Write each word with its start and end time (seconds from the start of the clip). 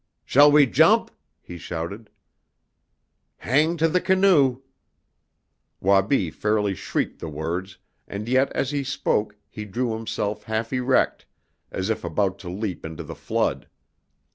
"Shall 0.25 0.51
we 0.51 0.65
jump?" 0.65 1.11
he 1.43 1.59
shouted. 1.59 2.09
"Hang 3.37 3.77
to 3.77 3.87
the 3.87 4.01
canoe." 4.01 4.63
Wabi 5.79 6.31
fairly 6.31 6.73
shrieked 6.73 7.19
the 7.19 7.29
words, 7.29 7.77
and 8.07 8.27
yet 8.27 8.51
as 8.53 8.71
he 8.71 8.83
spoke 8.83 9.35
he 9.47 9.63
drew 9.63 9.93
himself 9.93 10.45
half 10.45 10.73
erect, 10.73 11.27
as 11.69 11.91
if 11.91 12.03
about 12.03 12.39
to 12.39 12.49
leap 12.49 12.83
into 12.83 13.03
the 13.03 13.13
flood. 13.13 13.67